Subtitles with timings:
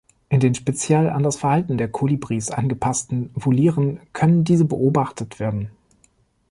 [0.29, 5.69] In den speziell an das Verhalten der Kolibris angepassten Volieren können diese beobachtet werden.